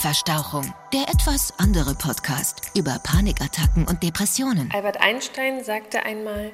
[0.00, 4.70] Kopfverstauchung, der etwas andere Podcast über Panikattacken und Depressionen.
[4.72, 6.52] Albert Einstein sagte einmal,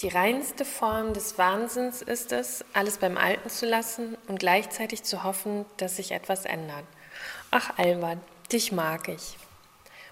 [0.00, 5.24] die reinste Form des Wahnsinns ist es, alles beim Alten zu lassen und gleichzeitig zu
[5.24, 6.84] hoffen, dass sich etwas ändert.
[7.50, 8.18] Ach Albert,
[8.52, 9.38] dich mag ich.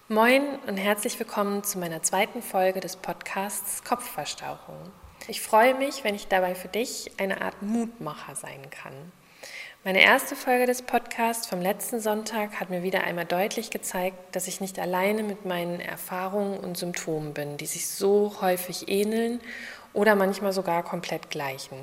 [0.09, 4.91] Moin und herzlich willkommen zu meiner zweiten Folge des Podcasts Kopfverstauchung.
[5.29, 9.13] Ich freue mich, wenn ich dabei für dich eine Art Mutmacher sein kann.
[9.85, 14.47] Meine erste Folge des Podcasts vom letzten Sonntag hat mir wieder einmal deutlich gezeigt, dass
[14.47, 19.41] ich nicht alleine mit meinen Erfahrungen und Symptomen bin, die sich so häufig ähneln
[19.93, 21.79] oder manchmal sogar komplett gleichen.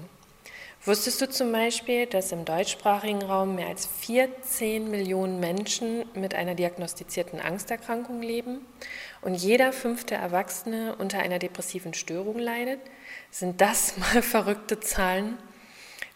[0.85, 6.55] Wusstest du zum Beispiel, dass im deutschsprachigen Raum mehr als 14 Millionen Menschen mit einer
[6.55, 8.65] diagnostizierten Angsterkrankung leben
[9.19, 12.79] und jeder fünfte Erwachsene unter einer depressiven Störung leidet?
[13.29, 15.37] Sind das mal verrückte Zahlen?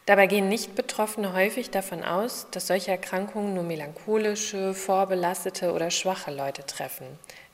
[0.06, 6.66] Dabei gehen Nicht-Betroffene häufig davon aus, dass solche Erkrankungen nur melancholische, vorbelastete oder schwache Leute
[6.66, 7.08] treffen.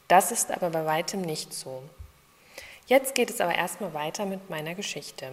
[0.07, 1.83] Das ist aber bei weitem nicht so.
[2.87, 5.27] Jetzt geht es aber erstmal weiter mit meiner Geschichte.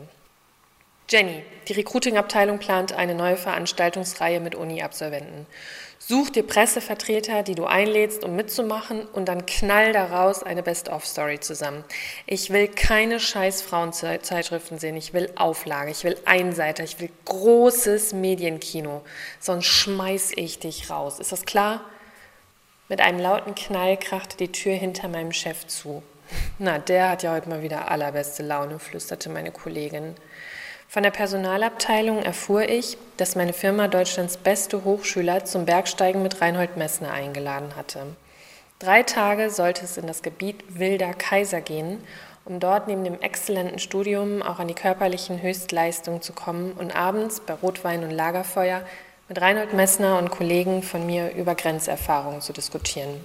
[1.08, 5.46] Jenny, die Recruiting-Abteilung plant eine neue Veranstaltungsreihe mit Uni-Absolventen.
[6.00, 11.84] Such dir Pressevertreter, die du einlädst, um mitzumachen und dann knall daraus eine Best-of-Story zusammen.
[12.27, 18.12] Ich will keine scheiß Frauenzeitschriften sehen, ich will Auflage, ich will Einseiter, ich will großes
[18.12, 19.02] Medienkino,
[19.38, 21.20] sonst schmeiß ich dich raus.
[21.20, 21.82] Ist das klar?
[22.88, 26.02] Mit einem lauten Knall krachte die Tür hinter meinem Chef zu.
[26.58, 30.16] Na, der hat ja heute mal wieder allerbeste Laune, flüsterte meine Kollegin.
[30.89, 36.77] Von der Personalabteilung erfuhr ich, dass meine Firma Deutschlands beste Hochschüler zum Bergsteigen mit Reinhold
[36.77, 38.17] Messner eingeladen hatte.
[38.79, 41.98] Drei Tage sollte es in das Gebiet Wilder Kaiser gehen,
[42.45, 47.41] um dort neben dem exzellenten Studium auch an die körperlichen Höchstleistungen zu kommen und abends
[47.41, 48.83] bei Rotwein und Lagerfeuer
[49.29, 53.20] mit Reinhold Messner und Kollegen von mir über Grenzerfahrungen zu diskutieren.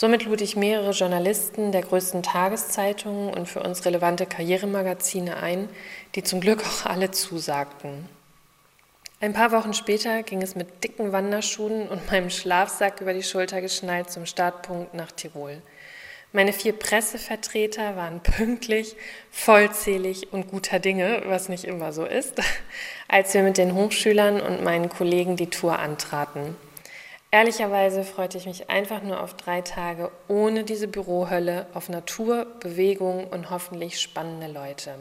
[0.00, 5.68] Somit lud ich mehrere Journalisten der größten Tageszeitungen und für uns relevante Karrieremagazine ein,
[6.14, 8.08] die zum Glück auch alle zusagten.
[9.20, 13.60] Ein paar Wochen später ging es mit dicken Wanderschuhen und meinem Schlafsack über die Schulter
[13.60, 15.60] geschnallt zum Startpunkt nach Tirol.
[16.32, 18.96] Meine vier Pressevertreter waren pünktlich,
[19.30, 22.40] vollzählig und guter Dinge, was nicht immer so ist,
[23.06, 26.56] als wir mit den Hochschülern und meinen Kollegen die Tour antraten.
[27.32, 33.28] Ehrlicherweise freute ich mich einfach nur auf drei Tage ohne diese Bürohölle, auf Natur, Bewegung
[33.28, 34.96] und hoffentlich spannende Leute.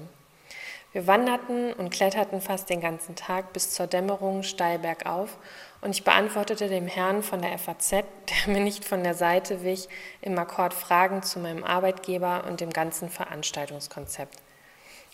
[0.91, 5.38] Wir wanderten und kletterten fast den ganzen Tag bis zur Dämmerung steil bergauf
[5.81, 8.03] und ich beantwortete dem Herrn von der FAZ, der
[8.47, 9.88] mir nicht von der Seite wich,
[10.22, 14.35] im Akkord Fragen zu meinem Arbeitgeber und dem ganzen Veranstaltungskonzept.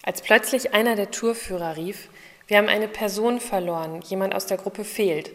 [0.03, 2.09] Als plötzlich einer der Tourführer rief,
[2.47, 5.31] wir haben eine Person verloren, jemand aus der Gruppe fehlt.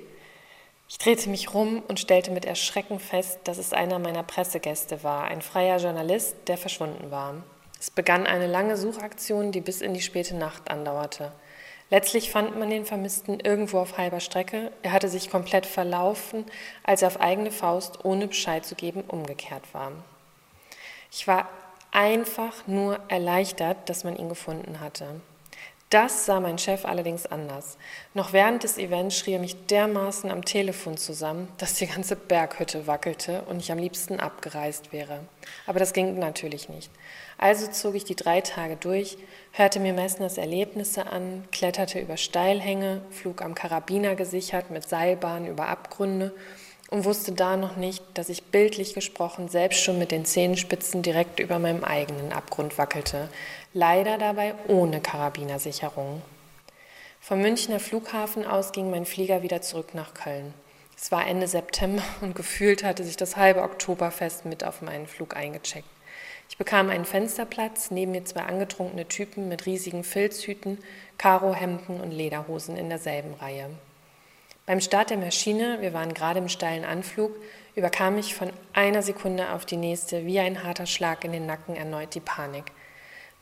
[0.90, 5.22] Ich drehte mich rum und stellte mit Erschrecken fest, dass es einer meiner Pressegäste war,
[5.26, 7.36] ein freier Journalist, der verschwunden war.
[7.78, 11.30] Es begann eine lange Suchaktion, die bis in die späte Nacht andauerte.
[11.90, 14.72] Letztlich fand man den Vermissten irgendwo auf halber Strecke.
[14.82, 16.44] Er hatte sich komplett verlaufen,
[16.82, 19.92] als er auf eigene Faust, ohne Bescheid zu geben, umgekehrt war.
[21.12, 21.48] Ich war
[21.92, 25.20] einfach nur erleichtert, dass man ihn gefunden hatte.
[25.90, 27.76] Das sah mein Chef allerdings anders.
[28.14, 32.86] Noch während des Events schrie er mich dermaßen am Telefon zusammen, dass die ganze Berghütte
[32.86, 35.24] wackelte und ich am liebsten abgereist wäre.
[35.66, 36.92] Aber das ging natürlich nicht.
[37.38, 39.18] Also zog ich die drei Tage durch,
[39.50, 45.66] hörte mir Messners Erlebnisse an, kletterte über Steilhänge, flog am Karabiner gesichert mit Seilbahnen über
[45.66, 46.32] Abgründe
[46.90, 51.38] und wusste da noch nicht, dass ich bildlich gesprochen selbst schon mit den Zehenspitzen direkt
[51.38, 53.28] über meinem eigenen Abgrund wackelte,
[53.72, 56.20] leider dabei ohne Karabinersicherung.
[57.20, 60.52] Vom Münchner Flughafen aus ging mein Flieger wieder zurück nach Köln.
[60.96, 65.36] Es war Ende September und gefühlt hatte sich das halbe Oktoberfest mit auf meinen Flug
[65.36, 65.88] eingecheckt.
[66.48, 70.78] Ich bekam einen Fensterplatz, neben mir zwei angetrunkene Typen mit riesigen Filzhüten,
[71.16, 73.70] Karohemden und Lederhosen in derselben Reihe.
[74.70, 77.34] Beim Start der Maschine, wir waren gerade im steilen Anflug,
[77.74, 81.74] überkam mich von einer Sekunde auf die nächste wie ein harter Schlag in den Nacken
[81.74, 82.66] erneut die Panik.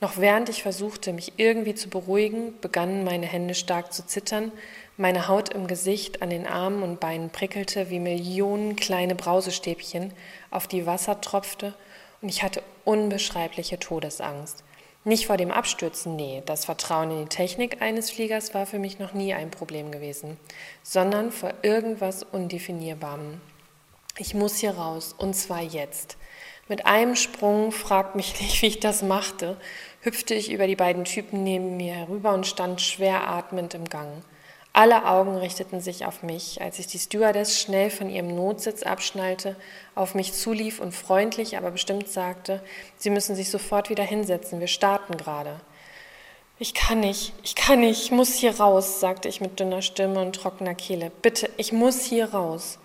[0.00, 4.52] Noch während ich versuchte, mich irgendwie zu beruhigen, begannen meine Hände stark zu zittern,
[4.96, 10.14] meine Haut im Gesicht, an den Armen und Beinen prickelte wie Millionen kleine Brausestäbchen,
[10.50, 11.74] auf die Wasser tropfte,
[12.22, 14.64] und ich hatte unbeschreibliche Todesangst.
[15.04, 18.98] Nicht vor dem Abstürzen, nee, das Vertrauen in die Technik eines Fliegers war für mich
[18.98, 20.36] noch nie ein Problem gewesen,
[20.82, 23.40] sondern vor irgendwas Undefinierbarem.
[24.18, 26.16] Ich muss hier raus, und zwar jetzt.
[26.68, 29.56] Mit einem Sprung, fragt mich nicht, wie ich das machte,
[30.00, 34.22] hüpfte ich über die beiden Typen neben mir herüber und stand schwer atmend im Gang.
[34.72, 39.56] Alle Augen richteten sich auf mich, als ich die Stewardess schnell von ihrem Notsitz abschnallte,
[39.94, 42.62] auf mich zulief und freundlich, aber bestimmt sagte,
[42.96, 45.60] Sie müssen sich sofort wieder hinsetzen, wir starten gerade.
[46.60, 50.20] Ich kann nicht, ich kann nicht, ich muss hier raus, sagte ich mit dünner Stimme
[50.20, 51.10] und trockener Kehle.
[51.22, 52.78] Bitte, ich muss hier raus.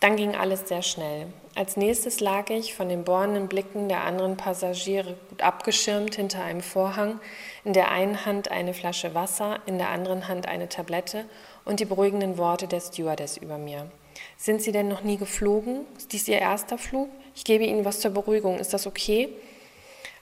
[0.00, 1.26] Dann ging alles sehr schnell.
[1.58, 6.60] Als nächstes lag ich, von den bohrenden Blicken der anderen Passagiere gut abgeschirmt, hinter einem
[6.60, 7.18] Vorhang,
[7.64, 11.24] in der einen Hand eine Flasche Wasser, in der anderen Hand eine Tablette
[11.64, 13.90] und die beruhigenden Worte der Stewardess über mir.
[14.36, 15.80] Sind Sie denn noch nie geflogen?
[15.96, 17.08] Ist dies Ihr erster Flug?
[17.34, 18.60] Ich gebe Ihnen was zur Beruhigung.
[18.60, 19.28] Ist das okay?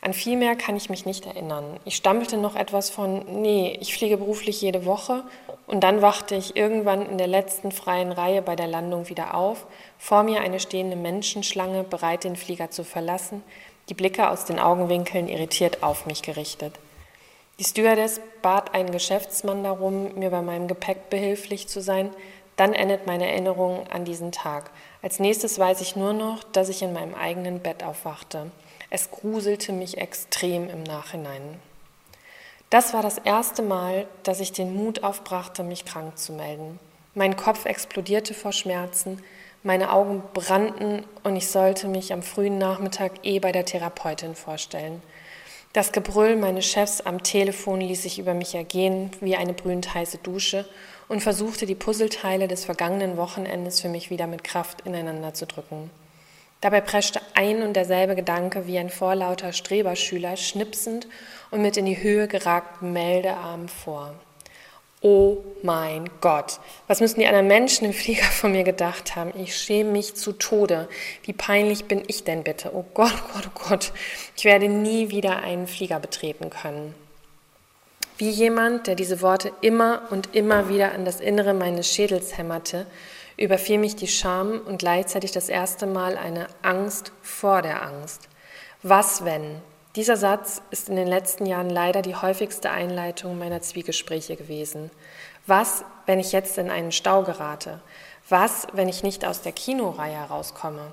[0.06, 1.80] An viel mehr kann ich mich nicht erinnern.
[1.84, 5.24] Ich stammelte noch etwas von, nee, ich fliege beruflich jede Woche
[5.66, 9.66] und dann wachte ich irgendwann in der letzten freien Reihe bei der Landung wieder auf,
[9.98, 13.42] vor mir eine stehende Menschenschlange, bereit den Flieger zu verlassen,
[13.88, 16.74] die Blicke aus den Augenwinkeln irritiert auf mich gerichtet.
[17.58, 22.10] Die Stewardess bat einen Geschäftsmann darum, mir bei meinem Gepäck behilflich zu sein,
[22.54, 24.70] dann endet meine Erinnerung an diesen Tag.
[25.02, 28.52] Als nächstes weiß ich nur noch, dass ich in meinem eigenen Bett aufwachte.
[28.90, 31.60] Es gruselte mich extrem im Nachhinein.
[32.70, 36.78] Das war das erste Mal, dass ich den Mut aufbrachte, mich krank zu melden.
[37.14, 39.22] Mein Kopf explodierte vor Schmerzen,
[39.62, 45.02] meine Augen brannten und ich sollte mich am frühen Nachmittag eh bei der Therapeutin vorstellen.
[45.72, 50.18] Das Gebrüll meines Chefs am Telefon ließ sich über mich ergehen wie eine brühend heiße
[50.18, 50.68] Dusche
[51.08, 55.90] und versuchte die Puzzleteile des vergangenen Wochenendes für mich wieder mit Kraft ineinander zu drücken.
[56.60, 61.06] Dabei preschte ein und derselbe Gedanke wie ein vorlauter Streberschüler schnipsend
[61.50, 64.14] und mit in die Höhe geragten Meldearm vor.
[65.02, 66.58] Oh mein Gott,
[66.88, 69.32] was müssen die anderen Menschen im Flieger von mir gedacht haben?
[69.38, 70.88] Ich schäme mich zu Tode.
[71.22, 72.70] Wie peinlich bin ich denn bitte?
[72.74, 73.92] Oh Gott, oh Gott, oh Gott.
[74.36, 76.94] Ich werde nie wieder einen Flieger betreten können.
[78.16, 82.86] Wie jemand, der diese Worte immer und immer wieder an das Innere meines Schädels hämmerte,
[83.36, 88.28] überfiel mich die Scham und gleichzeitig das erste Mal eine Angst vor der Angst.
[88.82, 89.60] Was wenn?
[89.94, 94.90] Dieser Satz ist in den letzten Jahren leider die häufigste Einleitung meiner Zwiegespräche gewesen.
[95.46, 97.80] Was, wenn ich jetzt in einen Stau gerate?
[98.28, 100.92] Was, wenn ich nicht aus der Kinoreihe herauskomme?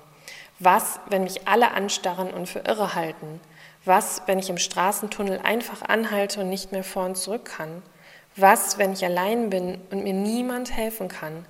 [0.58, 3.40] Was, wenn mich alle anstarren und für irre halten?
[3.84, 7.82] Was, wenn ich im Straßentunnel einfach anhalte und nicht mehr vor und zurück kann?
[8.36, 11.44] Was, wenn ich allein bin und mir niemand helfen kann?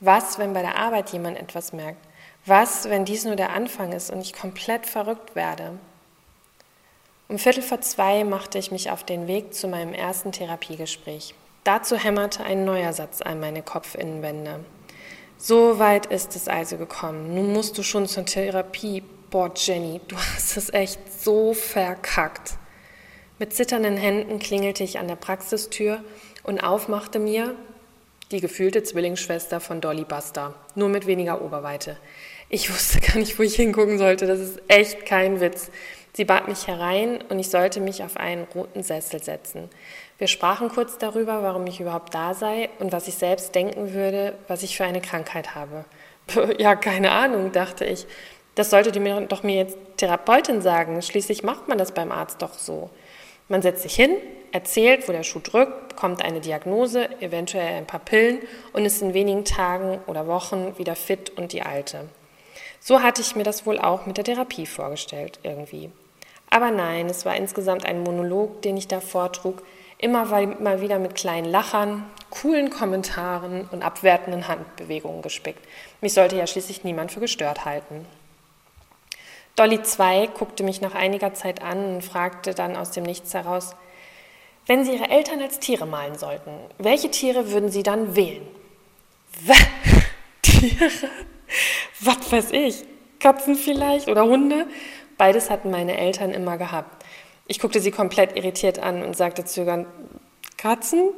[0.00, 2.02] Was, wenn bei der Arbeit jemand etwas merkt?
[2.46, 5.78] Was, wenn dies nur der Anfang ist und ich komplett verrückt werde?
[7.28, 11.34] Um Viertel vor zwei machte ich mich auf den Weg zu meinem ersten Therapiegespräch.
[11.64, 14.64] Dazu hämmerte ein neuer Satz an meine Kopfinnenwände.
[15.36, 17.34] So weit ist es also gekommen.
[17.34, 19.02] Nun musst du schon zur Therapie.
[19.30, 22.54] Boah, Jenny, du hast es echt so verkackt.
[23.38, 26.02] Mit zitternden Händen klingelte ich an der Praxistür
[26.42, 27.54] und aufmachte mir,
[28.30, 31.96] die gefühlte Zwillingsschwester von Dolly Buster, nur mit weniger Oberweite.
[32.48, 35.70] Ich wusste gar nicht, wo ich hingucken sollte, das ist echt kein Witz.
[36.12, 39.68] Sie bat mich herein und ich sollte mich auf einen roten Sessel setzen.
[40.18, 44.34] Wir sprachen kurz darüber, warum ich überhaupt da sei und was ich selbst denken würde,
[44.48, 45.84] was ich für eine Krankheit habe.
[46.58, 48.06] Ja, keine Ahnung, dachte ich.
[48.54, 51.00] Das sollte die mir doch mir jetzt Therapeutin sagen.
[51.02, 52.90] Schließlich macht man das beim Arzt doch so.
[53.48, 54.12] Man setzt sich hin,
[54.52, 58.40] erzählt, wo der Schuh drückt, bekommt eine Diagnose, eventuell ein paar Pillen
[58.72, 62.08] und ist in wenigen Tagen oder Wochen wieder fit und die alte.
[62.80, 65.90] So hatte ich mir das wohl auch mit der Therapie vorgestellt, irgendwie.
[66.48, 69.62] Aber nein, es war insgesamt ein Monolog, den ich da vortrug,
[69.98, 75.62] immer mal wieder mit kleinen Lachern, coolen Kommentaren und abwertenden Handbewegungen gespickt.
[76.00, 78.06] Mich sollte ja schließlich niemand für gestört halten.
[79.56, 83.76] Dolly 2 guckte mich nach einiger Zeit an und fragte dann aus dem Nichts heraus,
[84.70, 88.46] wenn Sie Ihre Eltern als Tiere malen sollten, welche Tiere würden Sie dann wählen?
[90.42, 90.88] Tiere?
[91.98, 92.84] Was weiß ich?
[93.18, 94.68] Katzen vielleicht oder Hunde?
[95.18, 97.04] Beides hatten meine Eltern immer gehabt.
[97.48, 99.88] Ich guckte sie komplett irritiert an und sagte zögernd,
[100.56, 101.14] Katzen?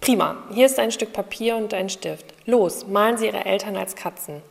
[0.00, 2.26] Prima, hier ist ein Stück Papier und ein Stift.
[2.46, 4.42] Los, malen Sie Ihre Eltern als Katzen.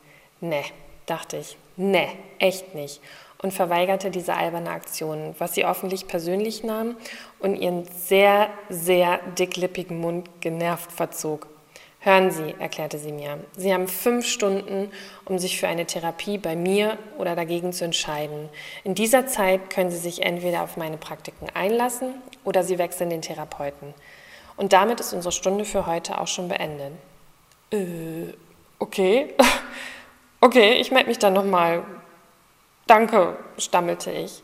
[0.41, 0.65] Ne,
[1.05, 1.55] dachte ich.
[1.77, 2.99] Ne, echt nicht
[3.41, 6.95] und verweigerte diese alberne Aktion, was sie offensichtlich persönlich nahm
[7.39, 11.47] und ihren sehr, sehr dicklippigen Mund genervt verzog.
[12.03, 14.89] Hören Sie, erklärte sie mir, Sie haben fünf Stunden,
[15.25, 18.49] um sich für eine Therapie bei mir oder dagegen zu entscheiden.
[18.83, 23.21] In dieser Zeit können Sie sich entweder auf meine Praktiken einlassen oder Sie wechseln den
[23.21, 23.93] Therapeuten.
[24.57, 26.93] Und damit ist unsere Stunde für heute auch schon beendet.
[27.71, 28.33] Äh,
[28.79, 29.33] okay.
[30.43, 31.83] Okay, ich melde mich dann nochmal.
[32.91, 34.43] Danke, stammelte ich.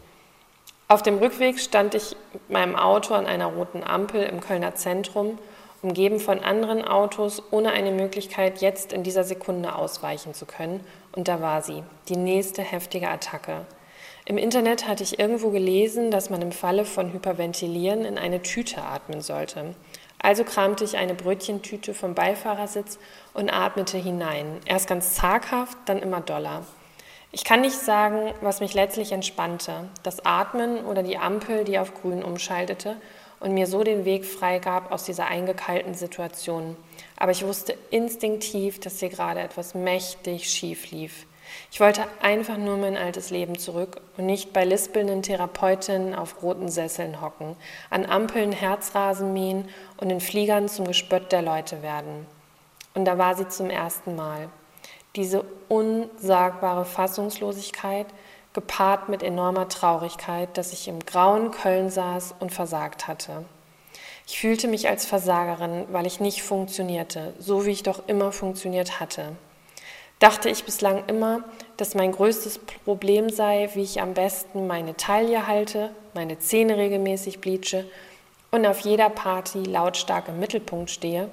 [0.87, 5.37] Auf dem Rückweg stand ich mit meinem Auto an einer roten Ampel im Kölner Zentrum
[5.81, 10.79] umgeben von anderen Autos, ohne eine Möglichkeit, jetzt in dieser Sekunde ausweichen zu können.
[11.11, 13.65] Und da war sie, die nächste heftige Attacke.
[14.23, 18.81] Im Internet hatte ich irgendwo gelesen, dass man im Falle von Hyperventilieren in eine Tüte
[18.81, 19.75] atmen sollte.
[20.19, 22.97] Also kramte ich eine Brötchentüte vom Beifahrersitz
[23.33, 24.61] und atmete hinein.
[24.63, 26.63] Erst ganz zaghaft, dann immer doller.
[27.37, 29.87] Ich kann nicht sagen, was mich letztlich entspannte.
[30.01, 32.95] Das Atmen oder die Ampel, die auf grün umschaltete
[33.39, 36.75] und mir so den Weg freigab aus dieser eingekalten Situation.
[37.15, 41.27] Aber ich wusste instinktiv, dass hier gerade etwas mächtig schief lief.
[41.71, 46.69] Ich wollte einfach nur mein altes Leben zurück und nicht bei lispelnden Therapeutinnen auf roten
[46.69, 47.55] Sesseln hocken,
[47.91, 52.25] an Ampeln Herzrasen mähen und in Fliegern zum Gespött der Leute werden.
[52.95, 54.49] Und da war sie zum ersten Mal.
[55.17, 58.05] Diese unsagbare Fassungslosigkeit,
[58.53, 63.45] gepaart mit enormer Traurigkeit, dass ich im grauen Köln saß und versagt hatte.
[64.27, 68.99] Ich fühlte mich als Versagerin, weil ich nicht funktionierte, so wie ich doch immer funktioniert
[68.99, 69.35] hatte.
[70.19, 71.43] Dachte ich bislang immer,
[71.77, 77.41] dass mein größtes Problem sei, wie ich am besten meine Taille halte, meine Zähne regelmäßig
[77.41, 77.85] bleache
[78.51, 81.29] und auf jeder Party lautstark im Mittelpunkt stehe,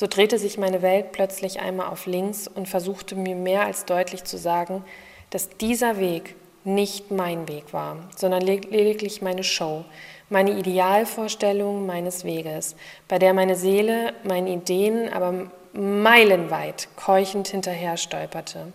[0.00, 4.24] so drehte sich meine Welt plötzlich einmal auf links und versuchte mir mehr als deutlich
[4.24, 4.82] zu sagen,
[5.28, 9.84] dass dieser Weg nicht mein Weg war, sondern lediglich meine Show,
[10.30, 12.76] meine Idealvorstellung meines Weges,
[13.08, 18.72] bei der meine Seele, meine Ideen, aber meilenweit keuchend hinterher stolperte.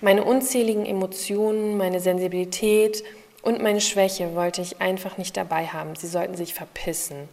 [0.00, 3.02] Meine unzähligen Emotionen, meine Sensibilität
[3.42, 5.96] und meine Schwäche wollte ich einfach nicht dabei haben.
[5.96, 7.28] Sie sollten sich verpissen.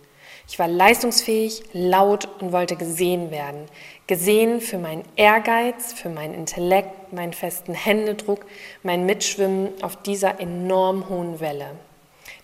[0.49, 3.65] Ich war leistungsfähig, laut und wollte gesehen werden.
[4.07, 8.45] Gesehen für meinen Ehrgeiz, für meinen Intellekt, meinen festen Händedruck,
[8.81, 11.71] mein Mitschwimmen auf dieser enorm hohen Welle.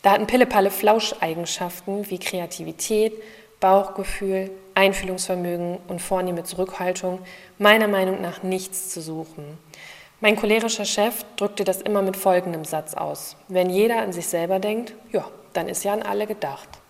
[0.01, 3.13] Da hatten Pillepalle Flauscheigenschaften wie Kreativität,
[3.61, 7.19] Bauchgefühl, Einfühlungsvermögen und vornehme Zurückhaltung
[7.57, 9.57] meiner Meinung nach nichts zu suchen.
[10.19, 13.37] Mein cholerischer Chef drückte das immer mit folgendem Satz aus.
[13.47, 16.82] Wenn jeder an sich selber denkt, ja, dann ist ja an alle gedacht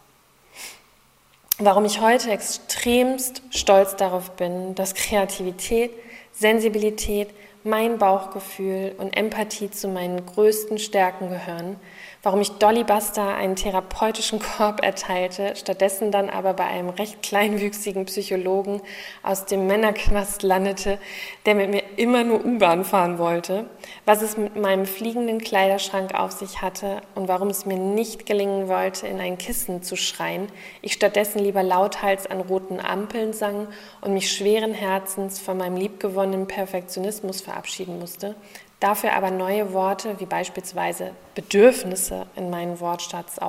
[1.59, 5.91] warum ich heute extremst stolz darauf bin, dass Kreativität,
[6.31, 7.29] Sensibilität,
[7.63, 11.77] mein Bauchgefühl und Empathie zu meinen größten Stärken gehören
[12.23, 18.05] warum ich Dolly Buster einen therapeutischen Korb erteilte, stattdessen dann aber bei einem recht kleinwüchsigen
[18.05, 18.81] Psychologen
[19.23, 20.99] aus dem Männerknast landete,
[21.45, 23.65] der mit mir immer nur U-Bahn fahren wollte,
[24.05, 28.69] was es mit meinem fliegenden Kleiderschrank auf sich hatte und warum es mir nicht gelingen
[28.69, 30.47] wollte, in ein Kissen zu schreien,
[30.81, 33.67] ich stattdessen lieber lauthals an roten Ampeln sang
[33.99, 38.35] und mich schweren Herzens von meinem liebgewonnenen Perfektionismus verabschieden musste,
[38.83, 43.39] dafür aber neue Worte wie beispielsweise Bedürfnisse in meinen Wortschatz.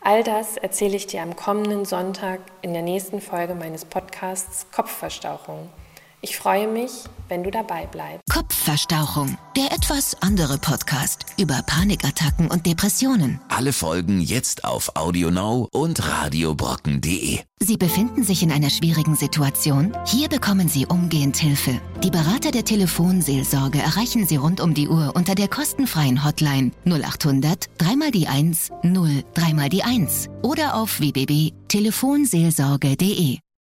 [0.00, 5.68] All das erzähle ich dir am kommenden Sonntag in der nächsten Folge meines Podcasts Kopfverstauchung.
[6.20, 6.90] Ich freue mich,
[7.28, 8.22] wenn du dabei bleibst.
[8.28, 13.40] Kopfverstauchung, der etwas andere Podcast über Panikattacken und Depressionen.
[13.48, 17.38] Alle Folgen jetzt auf AudioNow und radiobrocken.de.
[17.60, 19.96] Sie befinden sich in einer schwierigen Situation?
[20.06, 21.80] Hier bekommen Sie umgehend Hilfe.
[22.02, 27.66] Die Berater der Telefonseelsorge erreichen Sie rund um die Uhr unter der kostenfreien Hotline 0800
[27.78, 33.38] 3 die 1 0 3 die 1 oder auf www.telefonseelsorge.de.